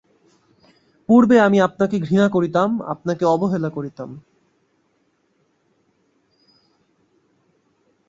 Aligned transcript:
পূর্বে 1.09 1.39
আমি 1.39 1.57
আপনাকে 1.61 1.99
ঘৃণা 1.99 2.27
করিতাম, 2.29 2.69
আপনাকে 2.81 3.25
অবহেলা 3.25 3.69
করিতাম। 3.69 4.09